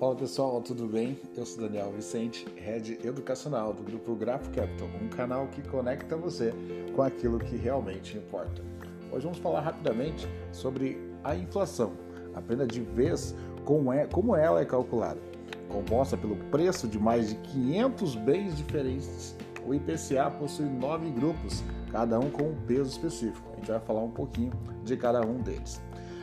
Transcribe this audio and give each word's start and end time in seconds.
Fala 0.00 0.16
pessoal, 0.16 0.62
tudo 0.62 0.86
bem? 0.86 1.20
Eu 1.36 1.44
sou 1.44 1.60
Daniel 1.62 1.92
Vicente, 1.92 2.46
Head 2.56 3.06
Educacional 3.06 3.74
do 3.74 3.82
Grupo 3.82 4.14
Graph 4.14 4.48
Capital, 4.48 4.88
um 4.98 5.10
canal 5.10 5.46
que 5.48 5.60
conecta 5.68 6.16
você 6.16 6.54
com 6.96 7.02
aquilo 7.02 7.38
que 7.38 7.54
realmente 7.54 8.16
importa. 8.16 8.62
Hoje 9.12 9.24
vamos 9.24 9.36
falar 9.40 9.60
rapidamente 9.60 10.26
sobre 10.52 10.98
a 11.22 11.36
inflação, 11.36 11.92
aprenda 12.34 12.66
de 12.66 12.80
vez 12.80 13.34
como, 13.66 13.92
é, 13.92 14.06
como 14.06 14.34
ela 14.34 14.62
é 14.62 14.64
calculada. 14.64 15.20
Composta 15.68 16.16
pelo 16.16 16.36
preço 16.50 16.88
de 16.88 16.98
mais 16.98 17.28
de 17.28 17.34
500 17.34 18.14
bens 18.14 18.56
diferentes, 18.56 19.36
o 19.66 19.74
IPCA 19.74 20.30
possui 20.30 20.64
nove 20.64 21.10
grupos, 21.10 21.62
cada 21.92 22.18
um 22.18 22.30
com 22.30 22.44
um 22.44 22.56
peso 22.66 22.88
específico. 22.88 23.50
A 23.52 23.56
gente 23.56 23.70
vai 23.70 23.80
falar 23.80 24.00
um 24.00 24.10
pouquinho 24.10 24.52
de 24.82 24.96
cada 24.96 25.20
um 25.20 25.42
deles. 25.42 25.78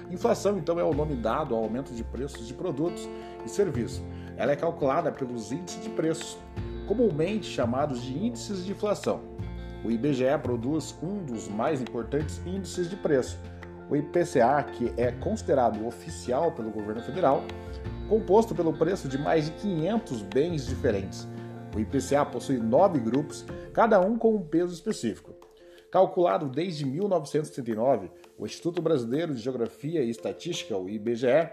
Inflação, 0.10 0.58
então, 0.58 0.80
é 0.80 0.84
o 0.84 0.94
nome 0.94 1.16
dado 1.16 1.54
ao 1.54 1.64
aumento 1.64 1.94
de 1.94 2.04
preços 2.04 2.48
de 2.48 2.54
produtos 2.54 3.08
e 3.46 3.50
serviços. 3.50 4.02
Ela 4.38 4.54
é 4.54 4.56
calculada 4.56 5.12
pelos 5.12 5.52
índices 5.52 5.84
de 5.84 5.90
preços, 5.90 6.38
comumente 6.88 7.46
chamados 7.46 8.02
de 8.02 8.18
índices 8.18 8.64
de 8.64 8.72
inflação. 8.72 9.22
O 9.84 9.92
IBGE 9.92 10.38
produz 10.42 10.96
um 11.04 11.24
dos 11.24 11.48
mais 11.48 11.82
importantes 11.82 12.42
índices 12.46 12.90
de 12.90 12.96
preço, 12.96 13.38
o 13.90 13.96
IPCA, 13.96 14.64
que 14.74 14.94
é 14.98 15.12
considerado 15.12 15.86
oficial 15.86 16.52
pelo 16.52 16.72
governo 16.72 17.02
federal, 17.02 17.44
composto 18.10 18.54
pelo 18.56 18.74
preço 18.74 19.08
de 19.08 19.18
mais 19.18 19.46
de 19.46 19.52
500 19.52 20.22
bens 20.24 20.66
diferentes. 20.66 21.28
O 21.76 21.80
IPCA 21.80 22.26
possui 22.26 22.58
nove 22.58 23.00
grupos, 23.00 23.46
cada 23.74 24.00
um 24.00 24.18
com 24.18 24.36
um 24.36 24.42
peso 24.42 24.74
específico. 24.74 25.47
Calculado 25.98 26.48
desde 26.48 26.86
1939, 26.86 28.12
o 28.38 28.46
Instituto 28.46 28.84
Brasileiro 28.84 29.34
de 29.34 29.42
Geografia 29.42 30.04
e 30.04 30.12
Estatística, 30.12 30.78
o 30.78 30.88
IBGE, 30.88 31.50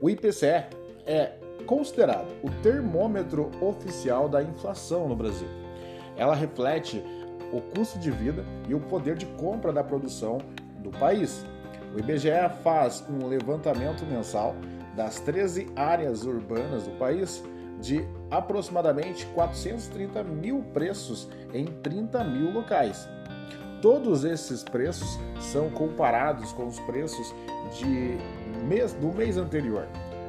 o 0.00 0.08
IPCE 0.08 0.64
é 1.04 1.34
considerado 1.66 2.28
o 2.42 2.48
termômetro 2.62 3.50
oficial 3.60 4.26
da 4.26 4.42
inflação 4.42 5.06
no 5.06 5.14
Brasil. 5.14 5.48
Ela 6.16 6.34
reflete 6.34 7.04
o 7.52 7.60
custo 7.60 7.98
de 7.98 8.10
vida 8.10 8.42
e 8.70 8.74
o 8.74 8.80
poder 8.80 9.16
de 9.16 9.26
compra 9.26 9.70
da 9.70 9.84
produção 9.84 10.38
do 10.78 10.88
país. 10.92 11.44
O 11.94 11.98
IBGE 11.98 12.30
faz 12.64 13.04
um 13.06 13.26
levantamento 13.26 14.02
mensal 14.06 14.56
das 14.96 15.20
13 15.20 15.66
áreas 15.76 16.24
urbanas 16.24 16.84
do 16.84 16.92
país 16.92 17.44
de 17.82 18.02
aproximadamente 18.30 19.26
430 19.34 20.24
mil 20.24 20.62
preços 20.72 21.28
em 21.52 21.66
30 21.66 22.24
mil 22.24 22.50
locais. 22.50 23.06
Todos 23.80 24.24
esses 24.24 24.64
preços 24.64 25.20
são 25.40 25.70
comparados 25.70 26.52
com 26.52 26.66
os 26.66 26.80
preços 26.80 27.32
de 27.78 28.18
mês, 28.66 28.92
do 28.94 29.12
mês 29.12 29.36
anterior, 29.36 29.86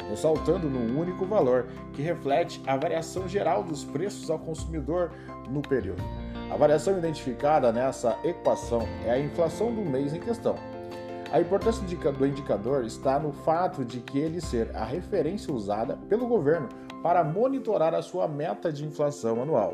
ressaltando 0.08 0.70
num 0.70 1.00
único 1.00 1.26
valor 1.26 1.66
que 1.94 2.02
reflete 2.04 2.62
a 2.68 2.78
variação 2.78 3.28
geral 3.28 3.64
dos 3.64 3.84
preços 3.84 4.30
ao 4.30 4.38
consumidor 4.38 5.12
no 5.50 5.64
período. 5.64 6.04
A 6.52 6.58
variação 6.58 6.98
identificada 6.98 7.72
nessa 7.72 8.16
equação 8.24 8.88
é 9.04 9.12
a 9.12 9.20
inflação 9.20 9.74
do 9.74 9.82
mês 9.82 10.14
em 10.14 10.20
questão. 10.20 10.56
A 11.32 11.42
importância 11.42 11.84
do 11.84 12.26
indicador 12.26 12.86
está 12.86 13.18
no 13.20 13.32
fato 13.32 13.84
de 13.84 14.00
que 14.00 14.20
ele 14.20 14.42
ser 14.42 14.76
a 14.76 14.84
referência 14.84 15.54
usada 15.54 15.98
pelo 16.08 16.28
governo 16.28 16.70
para 17.02 17.24
monitorar 17.24 17.96
a 17.96 18.02
sua 18.02 18.28
meta 18.28 18.72
de 18.72 18.86
inflação 18.86 19.42
anual 19.42 19.74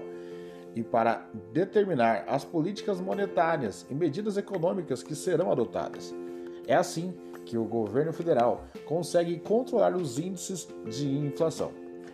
e 0.75 0.83
para 0.83 1.25
determinar 1.53 2.25
as 2.27 2.43
políticas 2.43 2.99
monetárias 2.99 3.85
e 3.89 3.95
medidas 3.95 4.37
econômicas 4.37 5.01
que 5.01 5.15
serão 5.15 5.51
adotadas. 5.51 6.13
É 6.67 6.75
assim 6.75 7.13
que 7.45 7.57
o 7.57 7.63
governo 7.63 8.11
federal 8.11 8.65
consegue 8.85 9.39
controlar 9.39 9.95
os 9.95 10.19
índices 10.19 10.67
de 10.85 11.07
inflação. 11.07 11.71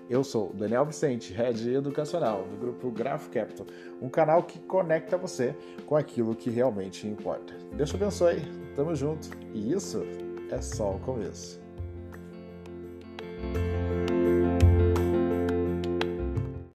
Eu 0.10 0.26
sou 0.26 0.52
Daniel 0.54 0.86
Vicente, 0.86 1.32
Head 1.32 1.74
Educacional 1.74 2.44
do 2.44 2.58
grupo 2.58 2.92
Graph 2.92 3.30
Capital, 3.30 3.66
um 4.02 4.10
canal 4.10 4.44
que 4.44 4.60
conecta 4.60 5.18
você 5.18 5.56
com 5.86 5.96
aquilo 5.96 6.36
que 6.36 6.50
realmente 6.50 7.08
importa. 7.08 7.54
Deus 7.74 7.90
te 7.90 7.96
abençoe, 7.96 8.42
tamo 8.76 8.94
junto 8.94 9.30
e 9.54 9.72
isso 9.72 10.04
é 10.52 10.62
só 10.62 10.96
o 10.96 11.00
começo. 11.00 11.61